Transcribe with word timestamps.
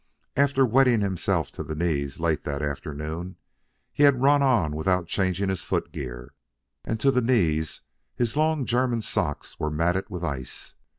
After 0.35 0.65
wetting 0.65 1.01
himself 1.01 1.51
to 1.51 1.63
the 1.63 1.75
knees 1.75 2.19
late 2.19 2.43
that 2.43 2.63
afternoon, 2.63 3.35
he 3.93 4.01
had 4.01 4.19
run 4.23 4.41
on 4.41 4.75
without 4.75 5.05
changing 5.05 5.49
his 5.49 5.61
foot 5.63 5.91
gear, 5.91 6.33
and 6.83 6.99
to 6.99 7.11
the 7.11 7.21
knees 7.21 7.81
his 8.15 8.35
long 8.35 8.65
German 8.65 9.01
socks 9.01 9.59
were 9.59 9.69
matted 9.69 10.09
with 10.09 10.23
ice. 10.23 10.73